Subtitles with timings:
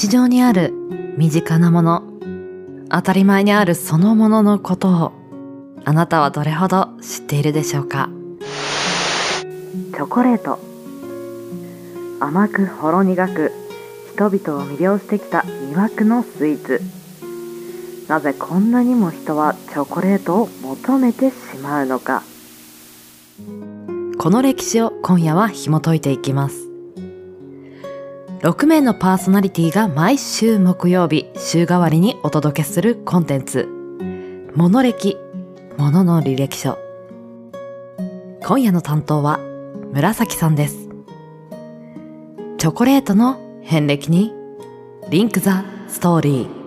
[0.00, 0.72] 日常にある
[1.16, 2.04] 身近なもの、
[2.88, 5.12] 当たり前にあるそのもののことを、
[5.84, 8.08] あなたはどれほど知っているでしょうか？
[8.40, 10.60] チョコレート。
[12.20, 13.52] 甘くほろ苦く、
[14.14, 16.80] 人々を魅了してきた魅惑のスイーツ。
[18.06, 22.22] なぜこんなにも人はチョコレートを求めてしまうのか。
[24.16, 26.67] この歴史を今夜は紐解いていきます。
[28.40, 33.68] 6名のパーソナリティが毎週木曜日週替わりにお届けするコンテンツ
[34.54, 35.16] 「モノ歴
[35.76, 36.78] モノの履歴書」
[38.46, 39.40] 今夜の担当は
[39.92, 40.88] 紫さんです。
[42.58, 44.32] チョコレートの遍歴に
[45.10, 46.58] リンク・ザ・ストーリー。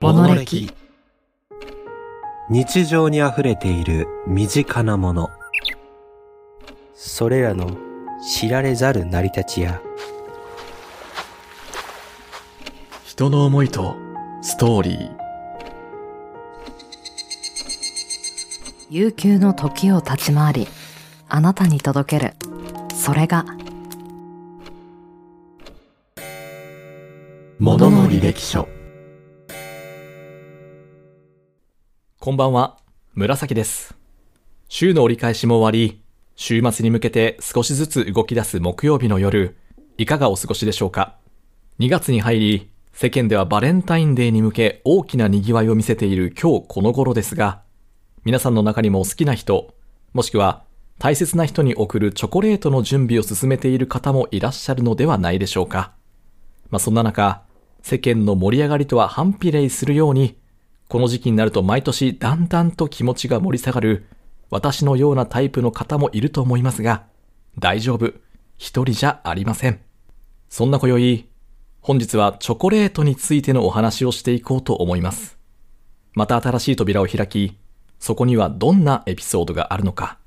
[0.00, 0.83] モノ歴。
[2.50, 5.30] 日常に溢れている身近なもの。
[6.94, 7.70] それらの
[8.22, 9.80] 知られざる成り立ちや、
[13.06, 13.96] 人の思いと
[14.42, 15.16] ストーリー。
[18.90, 20.68] 悠久の時を立ち回り
[21.28, 22.34] あなたに届ける
[22.94, 23.44] それが
[27.58, 28.68] ものの履歴書。
[32.24, 32.78] こんばんは、
[33.12, 33.94] 紫です。
[34.70, 36.00] 週の折り返しも終わり、
[36.36, 39.58] 週末に向けて少しずつ動き出す木曜日の夜、
[39.98, 41.18] いかがお過ごしでしょうか
[41.80, 47.60] ?2 月に入り、世間ではバレンタインデーに向け大きな賑わいを見せている今日この頃ですが、
[48.24, 49.74] 皆さんの中にも好きな人、
[50.14, 50.64] もしくは
[50.98, 55.92] 大切な人に送るチョコレートの準備を進めている方もいらっしゃるのではないでしょうか？
[56.70, 57.42] まあそんな中、
[57.82, 60.38] 世間の盛り上がりとは反比例するように、
[60.88, 64.06] この時期になると毎年だんだんと気持ちが盛り下がる
[64.50, 67.04] 私のようなタイプの方もいると思いますが、
[67.58, 68.12] 大丈夫。
[68.56, 69.80] 一人じゃありません。
[70.48, 71.28] そんな今宵、
[71.80, 75.38] 本日はチョコレートについてのお話をしていこうと思います。
[76.12, 77.58] また新しい扉を開き、
[77.98, 80.18] そこにはどんなエピソードがあるのか、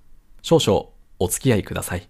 [0.42, 2.10] 少々お付き合いください。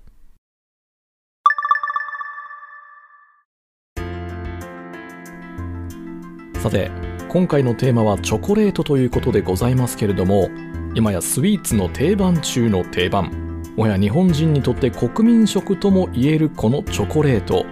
[6.56, 10.50] さて、今回のテーマはチョコレートということでございますけれども、
[10.96, 17.66] 今やスイーツの定番中の定番、もや日本人にとって国民食とも言えるこのチョコレート。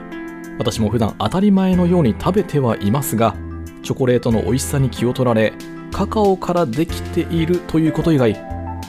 [0.59, 3.33] 私も普段当たり前のように食べてはいますが、
[3.81, 5.53] チョコレートの美味しさに気を取られ、
[5.89, 8.37] カカオからできているということ以外、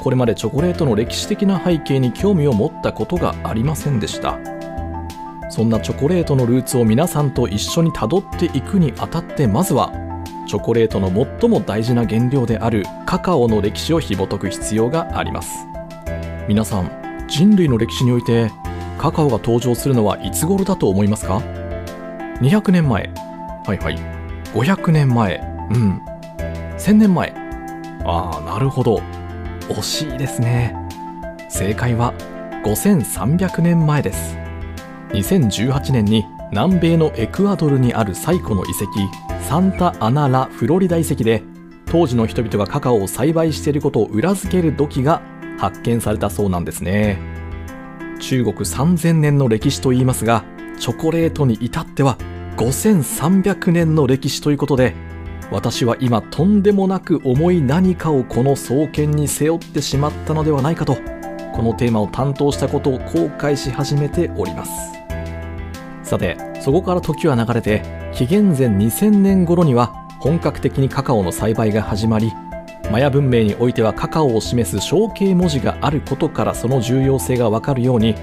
[0.01, 4.37] これまでチョコレートの歴史的な背景に興味を持ったことがありませんでした。
[5.49, 9.93] そんなチョコレートのルーツを皆さんと一緒にたどっていくにあたってまずは
[10.47, 15.67] チョコレートの最も大事な原料であるカカオの歴史を紐解く必要があります。
[16.49, 18.51] 皆さん人類の歴史において
[18.99, 21.39] カカオが登場するのはいつ頃だと思いますか
[22.41, 23.13] ？200年前。
[23.67, 23.99] はいはい。
[24.55, 25.39] 500年前。
[25.71, 26.01] うん。
[26.79, 27.35] 1000年前。
[28.05, 29.03] ああなるほど。
[29.69, 30.75] 惜しいですね。
[31.49, 32.15] 正解は
[32.65, 34.37] 5300年前です。
[35.11, 41.45] 2018年に南米のエクアドルにある最古の遺跡サンタアナ・ラ・フロリダ遺跡で
[41.85, 45.23] 当時の人々がカカオを栽培していることを裏付ける土器が
[45.57, 47.17] 発見されたそうなんですね。
[48.19, 50.45] 中国3000年の歴史といいますが
[50.81, 52.19] チョコレートに至っては
[52.57, 54.97] 5300年の歴史ということで
[55.53, 60.97] 私は今とんでもなく重い何かをこの創建に背負ってしまったのではないかと
[61.53, 65.06] このテーマを担当したことを後悔し始めております。
[66.07, 67.83] さてそこから時は流れて
[68.15, 69.89] 紀元前2000年頃には
[70.21, 72.33] 本格的にカカオの栽培が始まり
[72.91, 78.15] マヤ文明においてはカカオを示す象形文字があることからその重要性がわかるように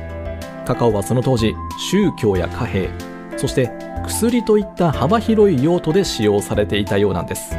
[0.66, 1.53] カカオはその当時
[1.91, 2.89] 宗教や貨幣
[3.35, 3.69] そして
[4.07, 7.55] 薬といった幅広い用途で使用されていたようなんです。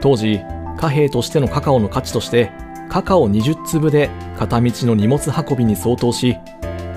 [0.00, 0.40] 当時
[0.78, 2.50] 貨幣としてのカカオの価値として
[2.88, 6.36] カカオ20粒で片道の荷物運びに相当し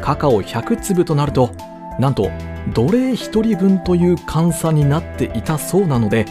[0.02, 1.52] カカオ100粒となると
[2.00, 2.32] なんと
[2.74, 6.26] 奴隷1人分という換算になっていたそうなので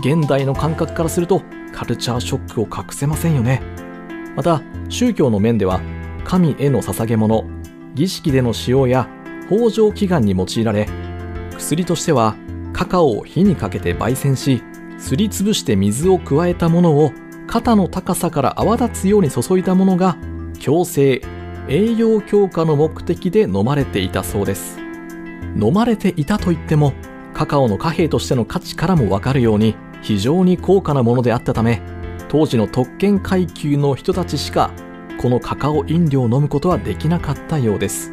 [0.00, 3.62] 現代の感覚からするとカルチャーショックを隠せませんよね。
[4.36, 5.80] また宗教の面では
[6.24, 7.44] 神への捧げ物
[7.94, 9.08] 儀式での使用や
[9.50, 10.88] 豊穣祈願に用いられ
[11.56, 12.36] 薬としては
[12.72, 14.62] カカオを火にかけて焙煎し
[14.98, 17.12] すりつぶして水を加えたものを
[17.48, 20.16] 肩の高さから泡立つように注いだものが
[20.60, 21.22] 強制
[21.68, 24.87] 栄養強化の目的で飲まれていたそうです。
[25.56, 26.92] 飲まれていたといっても
[27.34, 31.80] カカオの貨幣としての価値からもわかるように非常に高価なものであったため
[32.28, 34.70] 当時の特権階級の人たちしか
[35.20, 38.12] このカカオ飲料を飲むことはできなかったようです。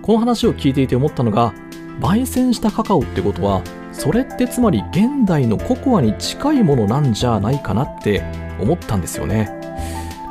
[0.00, 1.52] この話を聞いていて思ったのが
[2.00, 3.62] 焙煎したカカオってことは
[3.92, 8.22] それってつまり現代のココアに近いものなんじゃないかなって
[8.58, 9.50] 思ったんですよね。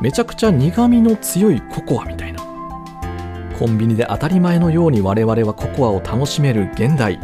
[0.02, 2.31] めちゃくちゃ苦味の強いココアみたいな。
[3.62, 7.20] コンビニで当たり前のように我々はココアを楽しめる現代。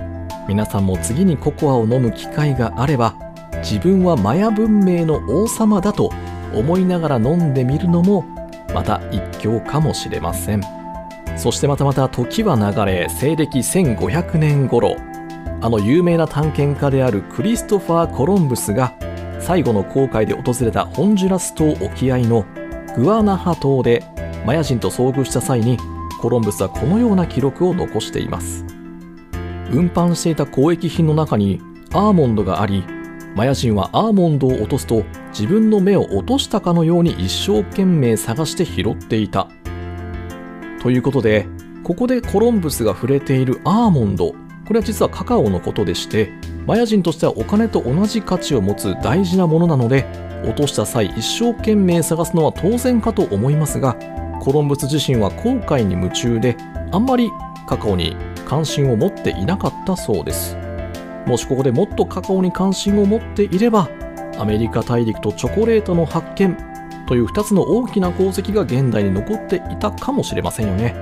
[0.48, 3.16] 皆さんも次にココアを飲む機会があれば
[3.64, 6.12] 自分はマヤ文明の王様だと
[6.54, 8.22] 思いながら飲んでみるのも
[8.72, 10.62] また一興かもしれません。
[11.38, 14.96] そしてまたまた時は流れ西暦1500年頃。
[15.62, 18.94] あの有名な探検家であるクリストファー・コロンブスが
[19.40, 22.46] 最後の航海で訪れたホンジュラス島沖合の
[22.96, 24.04] グアナハ島で
[24.46, 25.80] マヤ人と遭遇した際に
[26.20, 28.66] コロンブスはこのような記録を残しています。
[29.72, 31.62] 運搬していた交易品の中に
[31.94, 32.84] アーモンドがあり
[33.36, 39.48] マヤ人はアーモンドを落とすと自分の目を落としたかのように一生懸命探して拾っていた。
[40.82, 41.48] ということで
[41.84, 44.34] ここでコロンブスが触れているアーモンド
[44.66, 46.32] これは実はカカオのことでして
[46.66, 50.06] マヤ人としてはお金と同じ価値を持つ大事なものなので
[50.44, 53.98] 落とした際一生懸命探すのは当然かと思いますが
[54.48, 56.56] コロンブス自身は航海に夢中で
[56.94, 57.30] あんまり
[57.68, 58.16] カカオに
[58.46, 60.56] 関心を持っていなかったそうです。
[61.26, 63.90] もしここでもっとカカオに関心を持っていれば
[64.40, 66.56] アメリカ大陸とチョコレートの発見
[67.10, 70.96] という2つの大きな功績が現代に残っていたかもしれませんよね。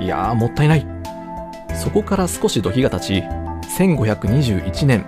[0.00, 0.86] いやーもったいない。
[1.74, 3.12] そこから少し時が経ち
[3.76, 5.04] 1521年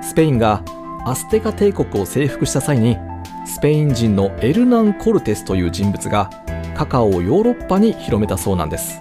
[0.00, 0.62] スペインが
[1.04, 2.96] アステカ帝国を征服した際に
[3.44, 6.30] スペイン人のエルナン・コルテスという人物が
[6.82, 9.00] カカオをヨーロッパに広めたそうなんです。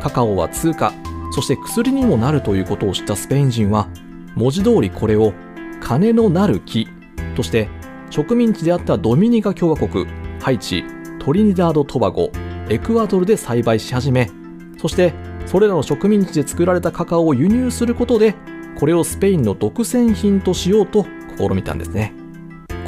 [0.00, 0.94] カカオは通貨
[1.32, 3.88] そして薬にもなるということを知ったスペイン人は
[4.34, 5.34] 文字通りこれを
[5.82, 6.88] 金のなる木
[7.36, 7.68] として
[8.08, 10.06] 植民地であったドミニカ共和国
[10.40, 10.82] ハイチ
[11.18, 12.30] トリニダード・トバゴ
[12.70, 14.30] エクアドルで栽培し始め
[14.78, 15.12] そして
[15.44, 18.34] それらの植民地で作られたカカオを輸入することで
[18.78, 21.04] これをスペインの独占品としようと
[21.36, 22.14] 試みたんですね。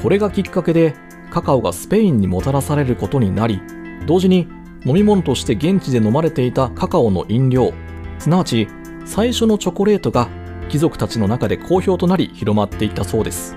[0.02, 0.94] これがきっかけで
[1.31, 3.61] カカオがスペインにもたらされることになり
[4.06, 4.49] 同時に
[4.84, 7.72] 飲み物として現地で飲まれていたカカオの飲料。
[8.19, 8.69] すなわち
[9.04, 10.28] 最初のチョコレートが
[10.69, 13.56] 貴族たちの中で好評となり広まっていったそうです。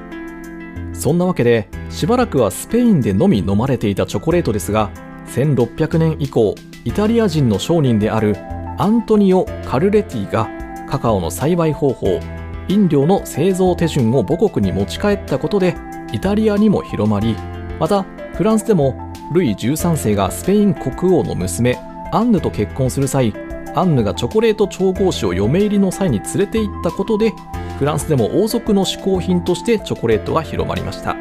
[0.93, 4.89] そんなわけでしばらくはスペインでのみ飲まれていたチョコレートですが
[5.27, 6.55] 1600年以降
[6.85, 8.35] イタリア人の商人である
[8.77, 10.49] アントニオ・カルレティが
[10.89, 12.19] カカオの栽培方法
[12.67, 15.75] 飲料の製造手順を母国に持ち帰ったことで
[16.11, 17.35] イタリアにも広まり
[17.79, 18.03] また
[18.33, 21.77] フランスでもルイ13世がスペイン国王の娘
[22.11, 23.33] アンヌと結婚する際
[23.75, 27.33] アンヌがチョコレート調合師を嫁入りの際に連れて行ったことで
[27.79, 31.15] フランスでも王族の嗜好品としてチョコレートは広まりました。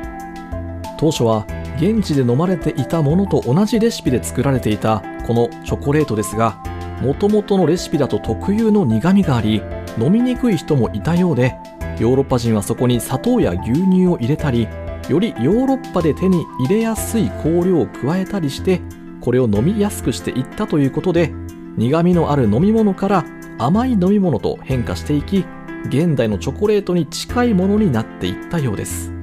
[0.96, 1.46] 当初は
[1.76, 6.62] 現地で飲まれていたものと同じレシピで作られていたこのチョコレートですが
[7.02, 9.60] もともとのレシピだと特有の苦みがあり
[9.98, 11.56] 飲みにくい人もいたようで
[11.98, 14.68] ヨーロッパ人はそこに砂糖や牛乳を入れたり
[15.10, 18.80] よりヨーロッパで手に入れやすい香料を加えたりして
[19.20, 21.32] これを飲みやすくしていったということで
[21.76, 23.24] 苦みのある飲み物から
[23.58, 25.44] 甘い飲み物と変化していき
[25.86, 29.14] 現代のチョコレートに近いものになっていったようです。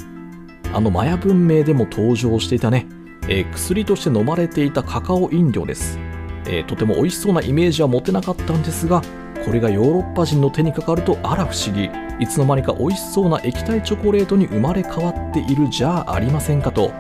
[0.74, 2.88] あのマヤ文明でも登場していたね、
[3.28, 6.00] えー、薬として飲まれていたカカオ飲料です、
[6.46, 9.02] えー、とても美味しそうなイメージは持てなかったんですが
[9.46, 11.90] これがヨーロッパ人の手にかかるとあら不思議。
[12.20, 16.92] いつの間にか美味しそうな液体チョコレートに生まれ変わっているじゃありませんかと。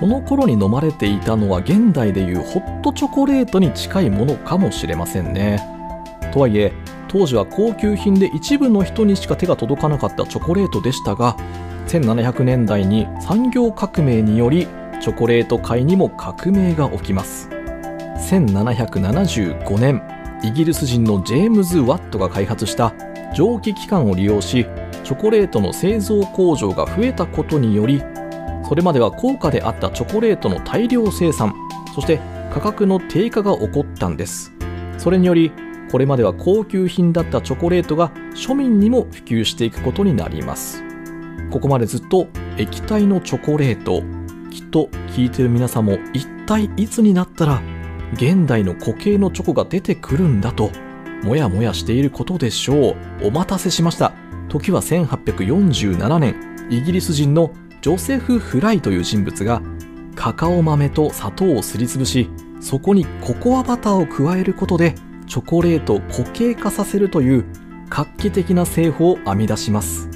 [0.00, 5.62] この頃に飲まれていたのは現代でいうホットチョコレートに近いものかもしれませんね。
[6.32, 6.72] とはいえ
[7.08, 11.36] 当時は高級品で一部の人にしか手が届かなかったチョコレートでしたが
[11.88, 14.66] 1700年代に産業革命により
[15.00, 17.48] チョコレート界にも革命が起きます。
[18.30, 20.02] 1775年
[20.42, 22.94] イギリス人のジェームズ・ワットが開発した
[23.34, 24.66] 蒸気機関を利用し
[25.04, 28.02] チョコレートの製造工場が増えたことにより
[28.68, 31.54] それまでは高価であったチョコレートの大量生産
[31.94, 32.20] そして
[32.52, 34.52] 価格の低下が起こったんです。
[34.98, 35.52] それにより
[35.90, 40.82] これまでは高級品だったチョコレートが庶民にも普及していくことになります。
[41.50, 44.02] ここまでずっと液体のチョコレート。
[44.50, 47.60] きっと聞いてる皆さんも一体いつになったら
[48.14, 50.70] 現代の固形のチョコが出てくるんだと
[51.22, 53.26] もやもやしていることでしょう。
[53.26, 54.12] お待たせしました。
[54.48, 56.36] 時は1847年
[56.70, 57.50] イギリス人の
[57.82, 59.60] ジョセフ・フライという人物が
[60.14, 64.94] カカオ豆と砂糖をすりつぶしそこにココアバターを加えることで
[65.26, 67.44] チョコレートを固形化させるという
[67.88, 70.08] 画期的な製法を編み出します。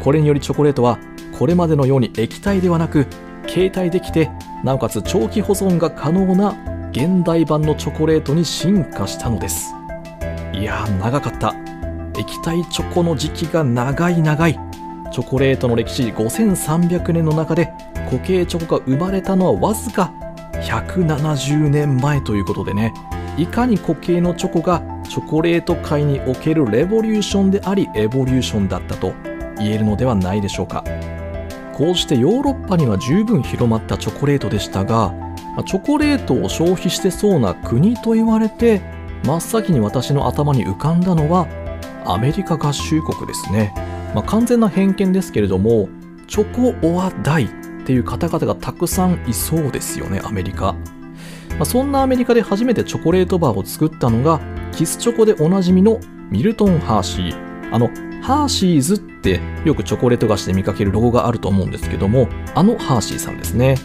[0.00, 0.98] これによりチョコレートは
[1.38, 3.06] これまでのように液体ではなく
[3.46, 4.30] 携帯できて
[4.64, 9.72] なおかつ長期保存が可能な現代版のチョコレートに進化したのです。
[10.52, 11.54] いやー長かった。
[12.18, 14.58] 液体チョコの時期が長い長い。
[15.12, 17.72] チョコレートの歴史5300年の中で
[18.10, 20.12] 固形チョコが生まれたのはわずか
[20.54, 22.92] 170年前ということでね。
[23.36, 29.12] いかに固形のチョコがチョコレート界におけるレボリューションでありエボリューションだったと
[29.58, 30.82] 言えるのではないでしょうか。
[31.74, 35.27] こうしてヨーロッパには十分広まったチョコレートでしたが
[35.64, 38.80] チョコレートを消費してそうな国と言われて
[39.24, 41.46] 真っ先に私の頭に浮かんだのは
[42.04, 43.72] アメリカ合衆国ですね、
[44.14, 45.88] まあ、完全な偏見ですけれども
[46.26, 47.48] チョコ・オア・ダイっ
[47.84, 54.40] ていう方々がたくさんいそうですよねアメリカ、まあ、そんなアメリカで初めてチョコレートバーを作ったのが
[54.72, 55.98] キスチョコでおなじみの
[56.30, 57.48] ミルトン・ハーシー。
[57.70, 57.88] あの
[58.22, 63.76] ハーシーズってよくチョコレート菓子で見かけるロゴがあると思うんですけどもあのハーシーさんですね。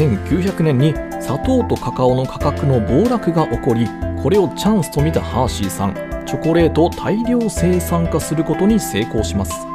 [0.00, 3.86] 1900年に砂糖とカカオの価格の暴落が起こり
[4.22, 9.66] これをチャンスと見たハーシーさんチョコレートを大量生産化することに成功します。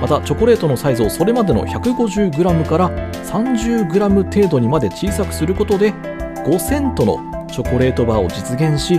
[0.00, 8.96] またチョコレートのサイズをそれまでの 150g から 30g 程度にまで小さくすることで5セントのチョコレートバーを実現し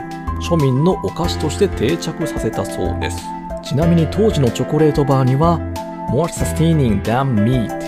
[0.49, 3.17] 庶民のお菓子として定着させたそうです。
[3.63, 5.59] ちなみに当時のチョコレートバーには
[6.11, 7.86] More sustaining than meat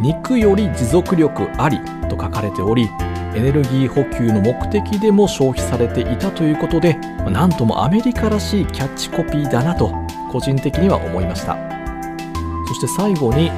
[0.00, 1.78] 肉より持続力あり
[2.08, 2.88] と書かれており
[3.34, 6.94] エネルギー補給の目的でも消費されていたということで
[7.30, 9.92] なんともアメリカらしいキャッチコピーだなと
[10.32, 11.70] 個人的には思いました。
[12.70, 13.50] そして最後に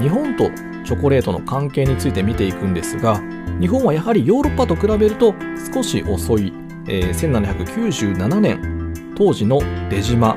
[0.00, 0.50] 日本と
[0.84, 3.22] チョコレートの関係について見ていくんですが
[3.60, 5.36] 日本はやはりヨーロッパと比べると
[5.72, 6.52] 少し遅い、
[6.88, 10.36] えー、1797年当時の出島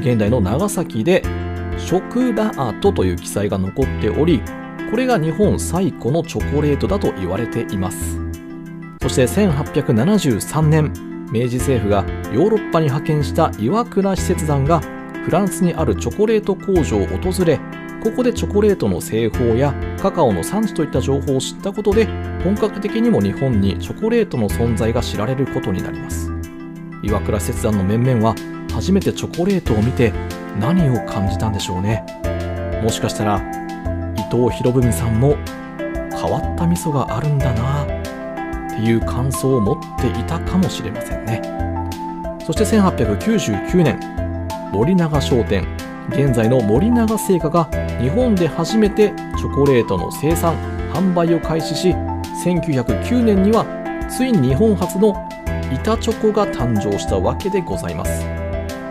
[0.00, 1.22] 現代の長崎で
[1.78, 4.42] ショクラートという記載が残っており
[4.92, 8.20] これが日本最古のチョコレートだと言われています。
[9.00, 10.92] そして1873年
[11.32, 14.80] 明治政府がヨーロッパに派遣した岩倉使節団が
[15.24, 17.58] フランスにあるチョコレート工場を訪れ
[18.04, 22.04] ここでチョコレートの製法やカカオの産地といった情報を知ったことで
[22.44, 26.30] 本格的にも日本にチョコレートの存在が知られることになります。
[27.02, 28.34] 岩倉使節団の面々は
[28.70, 30.12] 初めてチョコレートを見て
[30.60, 32.04] 何を感じたんでしょうね。
[32.82, 33.61] もしかしたら
[34.32, 35.36] 藤博文さんも
[35.76, 37.86] 変わった味噌があるんだなっ
[38.70, 41.42] ていう感想を持っていたかもしれませんね。
[42.46, 44.00] そして1899年
[44.72, 45.66] 森永商店
[46.08, 47.68] 現在の森永製菓が
[48.00, 50.56] 日本で初めてチョコレートの生産
[50.92, 51.90] 販売を開始し
[52.44, 53.66] 1909年には
[54.10, 55.28] ついに日本初の
[55.70, 58.26] 板チョコが誕生したわけでございます。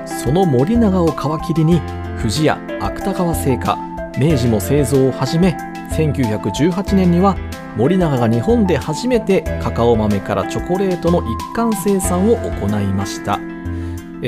[0.05, 1.81] その森永を皮切りに
[2.17, 3.90] 富士屋芥川製菓
[4.21, 5.57] 明治も製造を始め
[5.97, 7.35] 1918年には
[7.75, 13.39] 森永が日本で初めてカカオ豆からチョコレートの一貫生産を行いました。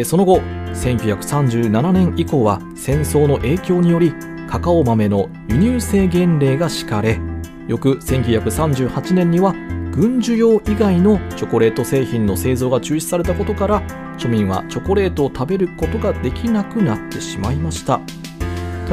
[0.04, 0.40] その後
[0.74, 4.16] 1937年以降は戦争の影響により
[4.50, 7.20] カカオ豆の輸入制限令が敷かれ
[7.68, 9.54] 翌1938年には
[9.92, 13.84] 軍需用以外のチョコレート製品の製造が中止されたことから
[14.18, 18.02] 庶民はチョコレートを食べることができなくなってしまいました。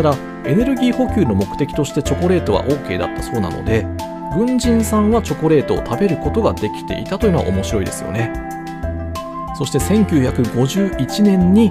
[0.01, 0.17] ただ
[0.47, 3.87] エネルギー補給の目的としてチョコレートは OK だったそうなので
[4.35, 8.33] 軍人さんはチョコレートを食べることができていたというのは面白いですよね。
[9.59, 11.71] そして1951年に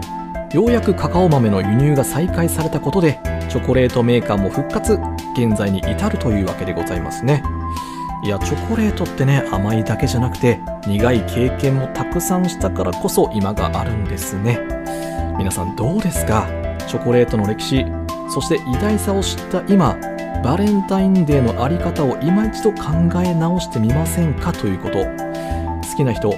[0.53, 3.19] ようやくカカオ豆の輸入が再開されたことで
[3.49, 4.99] チョコレートメーカーも復活
[5.33, 7.41] 現在に至るというわけでございますね。
[8.23, 14.59] いやチョコレートってね甘いだけじゃなくて苦い経験もたくさんしたからこそ今があるんですね。
[15.39, 16.47] 皆さんどうですか？
[16.87, 17.85] チョコレートの歴史
[18.33, 19.97] そして偉大さを知った今
[20.43, 22.93] バレンタインデーのあり方を今一度考
[23.23, 24.99] え直してみませんかということ。
[24.99, 26.37] 好きな人か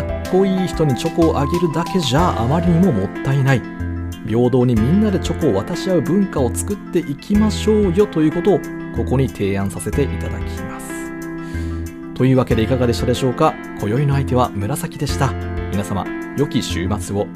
[0.00, 3.62] っこいい人にチョコをあげるだけじゃあまりにももったいない。
[4.26, 8.60] 平等にみんなでチョコを渡し合う文化を作っていきましょうよということを
[8.96, 10.92] ここに提案させていただきます。
[12.14, 13.52] というわけでいかがでしたでしょうか？
[13.80, 15.32] 今宵の相手は紫でした。
[15.72, 16.06] 皆様
[16.38, 17.26] 良き週末を。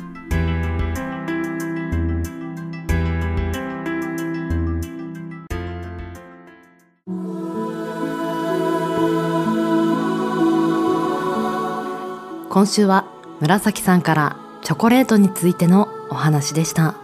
[12.57, 13.05] 今週は
[13.41, 16.97] 紫さんからチョコレートについてのお話でした。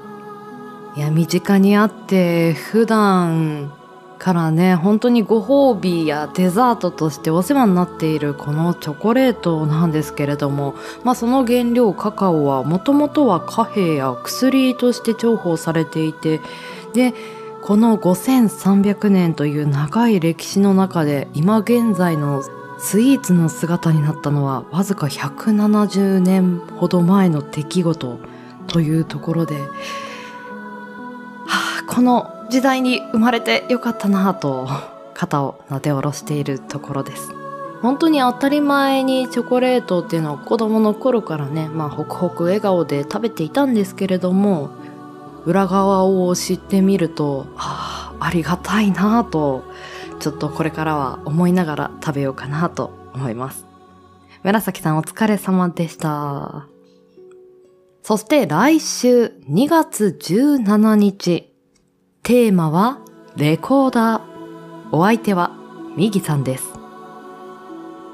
[0.97, 3.71] いや身近にあって普段
[4.19, 16.41] からね本当にご褒美やデザートとしてお世話になっているこのチョコレートなんですけれども、まあ、その原料カカオはもともとは貨幣や薬として重宝されていて
[16.95, 17.13] で
[17.61, 22.43] この5300年という長い歴史の中で今現在の
[22.85, 28.19] スイーツの姿になったのはわずか170年ほど前の出来事
[28.67, 29.69] というところで、は
[31.47, 34.69] あ、この時代に生まれてよかったなと
[35.15, 37.33] 肩をなで下ろしているところです。
[37.83, 44.71] 本当に当たり前にチョコレートっていうのは子供の頃からね、まあ、ホクホク笑顔で食べていたんですけれども、
[45.45, 49.65] 裏側を知ってみると、ああ、ありがたいなぁと、
[50.23, 53.67] ちょっとこれからは思いながら食べようかなと思います。
[54.45, 56.69] 紫さんお疲れ様でした。
[58.05, 61.53] そして来週2月17日、
[62.23, 63.01] テーマは
[63.35, 64.23] レコーダー。
[64.93, 65.51] お相手は
[65.97, 66.71] ミギさんです。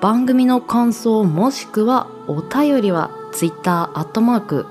[0.00, 4.64] 番組の感想もしくはお便りは Twitter アットマーク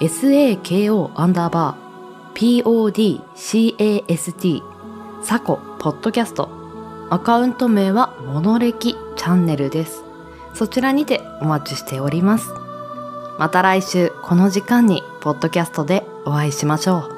[0.00, 4.62] SAKO アンダーバー PODCAST
[5.22, 6.57] サコポッドキャスト
[7.10, 10.02] アカウント名はモノレキチャンネルです。
[10.52, 12.50] そちらにてお待ちしております。
[13.38, 17.17] また来週この時間にポッドキャストでお会いしましょう。